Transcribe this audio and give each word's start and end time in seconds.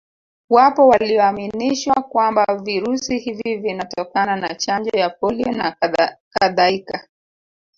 Wapo 0.49 0.87
walioaminishwa 0.87 2.03
kwamba 2.03 2.45
virusi 2.63 3.19
hivi 3.19 3.55
vinatokana 3.57 4.35
na 4.35 4.55
Chanjo 4.55 4.97
ya 4.99 5.09
polio 5.09 5.51
na 5.51 5.77
Kadhaika 6.39 7.07